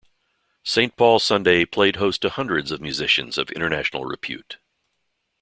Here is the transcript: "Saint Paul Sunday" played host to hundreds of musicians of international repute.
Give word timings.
"Saint 0.63 0.95
Paul 0.97 1.19
Sunday" 1.19 1.63
played 1.63 1.97
host 1.97 2.23
to 2.23 2.29
hundreds 2.31 2.71
of 2.71 2.81
musicians 2.81 3.37
of 3.37 3.51
international 3.51 4.03
repute. 4.03 4.57